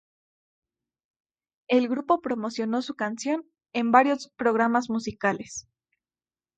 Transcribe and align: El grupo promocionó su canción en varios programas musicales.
El 1.67 1.87
grupo 1.87 2.21
promocionó 2.21 2.81
su 2.81 2.95
canción 2.95 3.45
en 3.71 3.91
varios 3.91 4.29
programas 4.35 4.89
musicales. 4.89 5.67